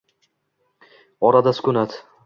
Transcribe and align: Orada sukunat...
Orada 1.31 1.53
sukunat... 1.59 2.03